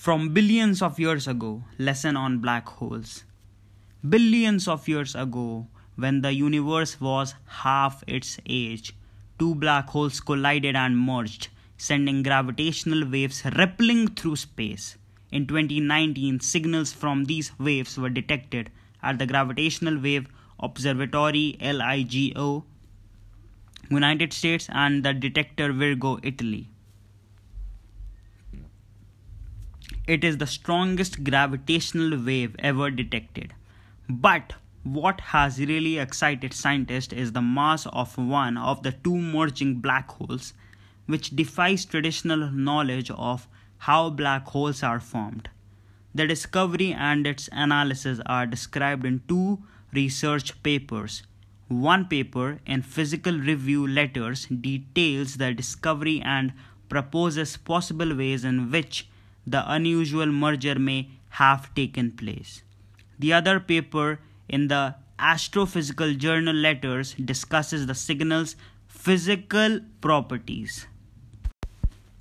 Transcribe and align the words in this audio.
From 0.00 0.30
billions 0.32 0.80
of 0.80 0.98
years 0.98 1.28
ago, 1.28 1.62
lesson 1.78 2.16
on 2.16 2.38
black 2.38 2.66
holes. 2.66 3.24
Billions 4.08 4.66
of 4.66 4.88
years 4.88 5.14
ago, 5.14 5.66
when 5.94 6.22
the 6.22 6.32
universe 6.32 6.98
was 7.02 7.34
half 7.64 8.02
its 8.06 8.38
age, 8.46 8.94
two 9.38 9.54
black 9.54 9.90
holes 9.90 10.20
collided 10.20 10.74
and 10.74 10.98
merged, 10.98 11.48
sending 11.76 12.22
gravitational 12.22 13.06
waves 13.06 13.44
rippling 13.58 14.08
through 14.08 14.36
space. 14.36 14.96
In 15.30 15.46
2019, 15.46 16.40
signals 16.40 16.94
from 16.94 17.26
these 17.26 17.52
waves 17.58 17.98
were 17.98 18.08
detected 18.08 18.70
at 19.02 19.18
the 19.18 19.26
Gravitational 19.26 20.00
Wave 20.00 20.28
Observatory 20.60 21.58
LIGO, 21.60 22.64
United 23.90 24.32
States, 24.32 24.66
and 24.72 25.04
the 25.04 25.12
detector 25.12 25.74
Virgo, 25.74 26.18
Italy. 26.22 26.70
It 30.10 30.24
is 30.24 30.38
the 30.38 30.46
strongest 30.48 31.22
gravitational 31.22 32.18
wave 32.20 32.56
ever 32.58 32.90
detected. 32.90 33.54
But 34.08 34.54
what 34.82 35.20
has 35.20 35.60
really 35.60 35.98
excited 35.98 36.52
scientists 36.52 37.12
is 37.12 37.30
the 37.30 37.40
mass 37.40 37.86
of 37.86 38.18
one 38.18 38.56
of 38.58 38.82
the 38.82 38.90
two 38.90 39.14
merging 39.14 39.76
black 39.76 40.10
holes, 40.10 40.52
which 41.06 41.36
defies 41.36 41.84
traditional 41.84 42.50
knowledge 42.50 43.08
of 43.12 43.46
how 43.86 44.10
black 44.10 44.48
holes 44.48 44.82
are 44.82 44.98
formed. 44.98 45.48
The 46.12 46.26
discovery 46.26 46.92
and 46.92 47.24
its 47.24 47.48
analysis 47.52 48.18
are 48.26 48.46
described 48.46 49.06
in 49.06 49.22
two 49.28 49.60
research 49.92 50.60
papers. 50.64 51.22
One 51.68 52.06
paper 52.06 52.58
in 52.66 52.82
Physical 52.82 53.38
Review 53.38 53.86
Letters 53.86 54.46
details 54.46 55.36
the 55.36 55.54
discovery 55.54 56.20
and 56.20 56.52
proposes 56.88 57.56
possible 57.56 58.16
ways 58.16 58.44
in 58.44 58.72
which 58.72 59.06
the 59.46 59.62
unusual 59.72 60.26
merger 60.26 60.78
may 60.78 61.08
have 61.30 61.74
taken 61.74 62.12
place. 62.12 62.62
The 63.18 63.32
other 63.32 63.60
paper 63.60 64.20
in 64.48 64.68
the 64.68 64.94
Astrophysical 65.18 66.16
Journal 66.16 66.54
Letters 66.54 67.14
discusses 67.14 67.86
the 67.86 67.94
signal's 67.94 68.56
physical 68.88 69.80
properties. 70.00 70.86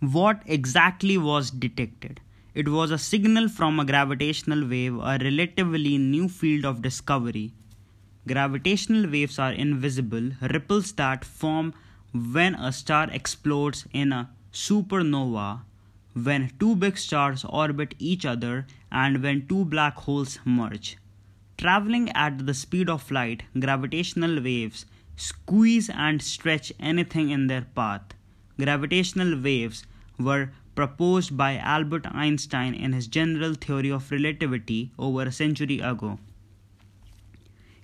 What 0.00 0.42
exactly 0.46 1.16
was 1.16 1.50
detected? 1.50 2.20
It 2.54 2.68
was 2.68 2.90
a 2.90 2.98
signal 2.98 3.48
from 3.48 3.80
a 3.80 3.84
gravitational 3.84 4.68
wave, 4.68 4.96
a 4.96 5.18
relatively 5.20 5.96
new 5.96 6.28
field 6.28 6.66
of 6.66 6.82
discovery. 6.82 7.54
Gravitational 8.28 9.10
waves 9.10 9.38
are 9.38 9.52
invisible 9.52 10.32
ripples 10.42 10.92
that 10.92 11.24
form 11.24 11.72
when 12.12 12.54
a 12.56 12.72
star 12.72 13.08
explodes 13.10 13.86
in 13.92 14.12
a 14.12 14.30
supernova 14.52 15.62
when 16.14 16.50
two 16.58 16.76
big 16.76 16.98
stars 16.98 17.44
orbit 17.48 17.94
each 17.98 18.26
other 18.26 18.66
and 18.90 19.22
when 19.22 19.46
two 19.46 19.64
black 19.64 19.96
holes 19.96 20.38
merge. 20.44 20.96
Traveling 21.56 22.10
at 22.10 22.46
the 22.46 22.54
speed 22.54 22.90
of 22.90 23.10
light, 23.10 23.44
gravitational 23.58 24.42
waves 24.42 24.84
squeeze 25.16 25.88
and 25.90 26.20
stretch 26.20 26.72
anything 26.80 27.30
in 27.30 27.46
their 27.46 27.62
path. 27.62 28.14
Gravitational 28.58 29.40
waves 29.40 29.86
were 30.18 30.50
proposed 30.74 31.36
by 31.36 31.56
Albert 31.56 32.06
Einstein 32.06 32.74
in 32.74 32.92
his 32.92 33.06
general 33.06 33.54
theory 33.54 33.90
of 33.90 34.10
relativity 34.10 34.90
over 34.98 35.22
a 35.22 35.32
century 35.32 35.78
ago. 35.78 36.18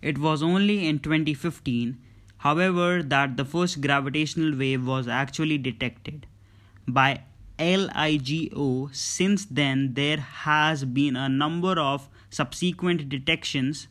It 0.00 0.18
was 0.18 0.42
only 0.42 0.86
in 0.86 1.00
2015, 1.00 1.98
however, 2.38 3.02
that 3.02 3.36
the 3.36 3.44
first 3.44 3.80
gravitational 3.80 4.56
wave 4.56 4.86
was 4.86 5.08
actually 5.08 5.58
detected. 5.58 6.26
By 6.86 7.22
LIGO, 7.58 8.94
since 8.94 9.46
then 9.46 9.94
there 9.94 10.18
has 10.18 10.84
been 10.84 11.16
a 11.16 11.28
number 11.28 11.80
of 11.80 12.08
subsequent 12.30 13.08
detections 13.08 13.88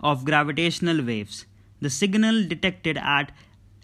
of 0.00 0.24
gravitational 0.24 1.04
waves. 1.04 1.46
The 1.80 1.90
signal 1.90 2.46
detected 2.46 2.98
at 2.98 3.32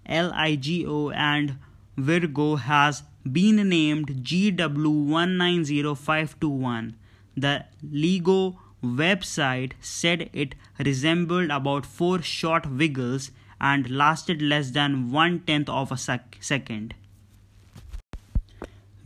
LIGO 0.09 1.13
and 1.15 1.57
Virgo 1.97 2.55
has 2.57 3.03
been 3.31 3.69
named 3.69 4.25
GW190521. 4.25 6.95
The 7.37 7.67
LIGO 7.85 8.57
website 8.83 9.73
said 9.81 10.31
it 10.33 10.55
resembled 10.79 11.51
about 11.51 11.87
four 11.87 12.23
short 12.23 12.71
wiggles 12.71 13.31
and 13.61 13.91
lasted 13.91 14.41
less 14.41 14.71
than 14.71 15.11
one 15.11 15.41
tenth 15.41 15.69
of 15.69 15.91
a 15.91 15.97
sec- 15.97 16.37
second. 16.41 16.95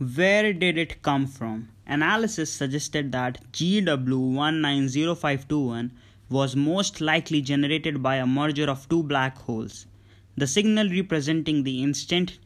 Where 0.03 0.51
did 0.51 0.77
it 0.77 1.01
come 1.01 1.27
from? 1.27 1.69
Analysis 1.87 2.51
suggested 2.51 3.13
that 3.13 3.49
GW190521 3.53 5.91
was 6.29 6.57
most 6.57 6.99
likely 6.99 7.41
generated 7.41 8.03
by 8.03 8.17
a 8.17 8.27
merger 8.27 8.69
of 8.69 8.89
two 8.89 9.01
black 9.01 9.37
holes. 9.37 9.85
The 10.35 10.45
signal 10.45 10.89
representing 10.89 11.63
the 11.63 11.81
instant 11.81 12.37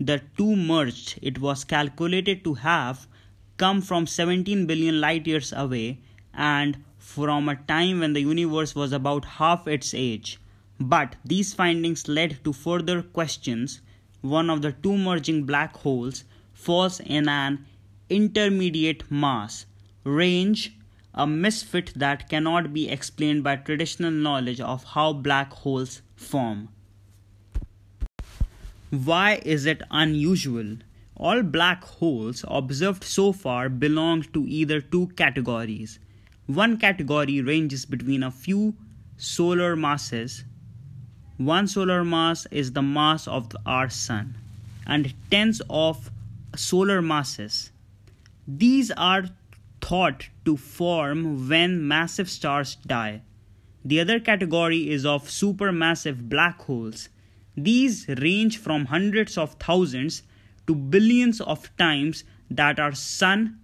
the 0.00 0.22
two 0.38 0.56
merged, 0.56 1.18
it 1.20 1.40
was 1.40 1.62
calculated 1.62 2.42
to 2.44 2.54
have 2.54 3.06
come 3.58 3.82
from 3.82 4.06
17 4.06 4.64
billion 4.64 4.98
light 4.98 5.26
years 5.26 5.52
away 5.52 5.98
and 6.32 6.82
from 6.96 7.50
a 7.50 7.56
time 7.56 8.00
when 8.00 8.14
the 8.14 8.22
universe 8.22 8.74
was 8.74 8.92
about 8.92 9.26
half 9.26 9.68
its 9.68 9.92
age. 9.92 10.40
But 10.80 11.16
these 11.22 11.52
findings 11.52 12.08
led 12.08 12.42
to 12.44 12.54
further 12.54 13.02
questions. 13.02 13.82
One 14.22 14.48
of 14.48 14.62
the 14.62 14.72
two 14.72 14.96
merging 14.96 15.44
black 15.44 15.76
holes 15.76 16.24
falls 16.54 17.00
in 17.00 17.28
an 17.28 17.66
intermediate 18.08 19.10
mass 19.10 19.66
range, 20.04 20.72
a 21.12 21.26
misfit 21.26 21.92
that 21.94 22.28
cannot 22.28 22.72
be 22.72 22.88
explained 22.88 23.44
by 23.44 23.56
traditional 23.56 24.10
knowledge 24.10 24.60
of 24.60 24.84
how 24.84 25.12
black 25.12 25.52
holes 25.52 26.00
form. 26.16 26.68
Why 28.90 29.40
is 29.44 29.66
it 29.66 29.82
unusual? 29.90 30.76
All 31.16 31.42
black 31.42 31.84
holes 31.84 32.44
observed 32.48 33.04
so 33.04 33.32
far 33.32 33.68
belong 33.68 34.22
to 34.32 34.46
either 34.46 34.80
two 34.80 35.08
categories. 35.16 35.98
One 36.46 36.76
category 36.76 37.40
ranges 37.40 37.84
between 37.84 38.22
a 38.22 38.30
few 38.30 38.74
solar 39.16 39.76
masses. 39.76 40.44
One 41.36 41.66
solar 41.66 42.04
mass 42.04 42.46
is 42.50 42.72
the 42.72 42.82
mass 42.82 43.26
of 43.26 43.50
our 43.66 43.88
sun, 43.88 44.36
and 44.86 45.12
tens 45.30 45.62
of 45.70 46.10
solar 46.56 47.02
masses. 47.02 47.72
These 48.46 48.90
are 48.92 49.24
thought 49.80 50.28
to 50.44 50.56
form 50.56 51.48
when 51.48 51.86
massive 51.86 52.30
stars 52.30 52.76
die. 52.86 53.22
The 53.84 54.00
other 54.00 54.18
category 54.18 54.90
is 54.90 55.04
of 55.04 55.28
supermassive 55.28 56.28
black 56.28 56.62
holes. 56.62 57.08
These 57.56 58.08
range 58.08 58.58
from 58.58 58.86
hundreds 58.86 59.36
of 59.36 59.54
thousands 59.54 60.22
to 60.66 60.74
billions 60.74 61.40
of 61.40 61.74
times 61.76 62.24
that 62.50 62.80
our 62.80 62.92
sun. 62.92 63.60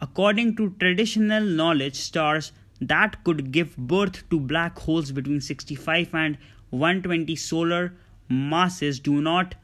According 0.00 0.56
to 0.56 0.74
traditional 0.78 1.44
knowledge, 1.44 1.96
stars 1.96 2.52
that 2.80 3.22
could 3.24 3.52
give 3.52 3.76
birth 3.76 4.28
to 4.30 4.40
black 4.40 4.78
holes 4.78 5.12
between 5.12 5.40
65 5.40 6.14
and 6.14 6.38
120 6.70 7.36
solar 7.36 7.94
masses 8.28 9.00
do 9.00 9.20
not 9.20 9.54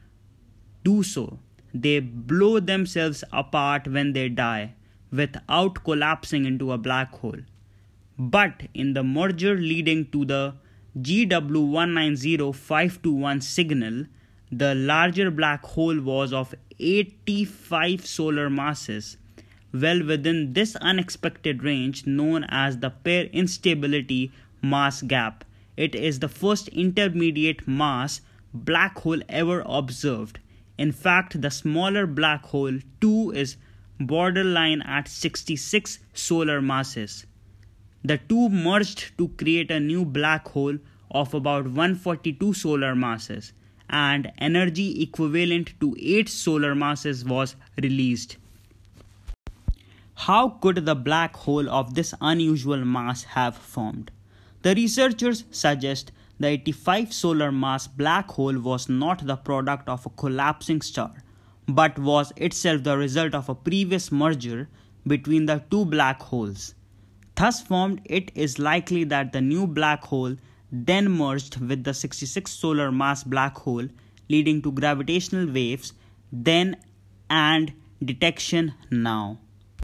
do 0.83 1.03
so. 1.03 1.39
They 1.73 1.99
blow 1.99 2.59
themselves 2.59 3.23
apart 3.31 3.87
when 3.87 4.13
they 4.13 4.29
die 4.29 4.73
without 5.11 5.83
collapsing 5.83 6.45
into 6.45 6.71
a 6.71 6.77
black 6.77 7.15
hole. 7.15 7.39
But 8.17 8.63
in 8.73 8.93
the 8.93 9.03
merger 9.03 9.55
leading 9.55 10.05
to 10.11 10.23
the 10.25 10.55
GW190521 10.99 13.41
signal, 13.41 14.05
the 14.51 14.75
larger 14.75 15.31
black 15.31 15.65
hole 15.65 15.99
was 15.99 16.31
of 16.31 16.53
85 16.79 18.05
solar 18.05 18.51
masses, 18.51 19.17
well 19.73 20.05
within 20.05 20.53
this 20.53 20.75
unexpected 20.75 21.63
range 21.63 22.05
known 22.05 22.43
as 22.49 22.77
the 22.77 22.91
pair 22.91 23.23
instability 23.25 24.31
mass 24.61 25.01
gap. 25.01 25.43
It 25.75 25.95
is 25.95 26.19
the 26.19 26.27
first 26.27 26.67
intermediate 26.67 27.67
mass 27.67 28.21
black 28.53 28.99
hole 28.99 29.21
ever 29.27 29.63
observed 29.65 30.37
in 30.77 30.91
fact, 30.91 31.41
the 31.41 31.51
smaller 31.51 32.07
black 32.07 32.45
hole 32.45 32.79
2 33.01 33.31
is 33.31 33.57
borderline 33.99 34.81
at 34.81 35.07
66 35.07 35.99
solar 36.13 36.61
masses. 36.61 37.25
The 38.03 38.17
two 38.17 38.49
merged 38.49 39.17
to 39.17 39.29
create 39.29 39.71
a 39.71 39.79
new 39.79 40.03
black 40.03 40.47
hole 40.47 40.77
of 41.11 41.33
about 41.33 41.65
142 41.65 42.53
solar 42.53 42.95
masses, 42.95 43.53
and 43.89 44.31
energy 44.39 45.03
equivalent 45.03 45.79
to 45.79 45.95
8 45.99 46.27
solar 46.27 46.73
masses 46.73 47.23
was 47.23 47.55
released. 47.81 48.37
How 50.15 50.49
could 50.49 50.85
the 50.85 50.95
black 50.95 51.35
hole 51.35 51.69
of 51.69 51.93
this 51.93 52.13
unusual 52.19 52.83
mass 52.83 53.23
have 53.23 53.55
formed? 53.55 54.11
The 54.63 54.73
researchers 54.73 55.43
suggest 55.51 56.11
the 56.39 56.47
85 56.47 57.13
solar 57.13 57.51
mass 57.51 57.87
black 57.87 58.29
hole 58.31 58.59
was 58.59 58.89
not 58.89 59.25
the 59.25 59.35
product 59.35 59.87
of 59.87 60.05
a 60.05 60.09
collapsing 60.09 60.81
star, 60.81 61.13
but 61.67 61.97
was 61.99 62.33
itself 62.37 62.83
the 62.83 62.97
result 62.97 63.33
of 63.33 63.49
a 63.49 63.55
previous 63.55 64.11
merger 64.11 64.67
between 65.05 65.45
the 65.45 65.63
two 65.69 65.85
black 65.85 66.21
holes. 66.21 66.75
Thus 67.35 67.61
formed, 67.61 68.01
it 68.05 68.31
is 68.35 68.59
likely 68.59 69.03
that 69.05 69.31
the 69.31 69.41
new 69.41 69.67
black 69.67 70.03
hole 70.03 70.35
then 70.71 71.09
merged 71.09 71.57
with 71.57 71.83
the 71.83 71.93
66 71.93 72.51
solar 72.51 72.91
mass 72.91 73.23
black 73.23 73.57
hole, 73.57 73.87
leading 74.29 74.61
to 74.61 74.71
gravitational 74.71 75.51
waves 75.51 75.93
then 76.31 76.75
and 77.29 77.73
detection 78.03 78.73
now. 78.89 79.39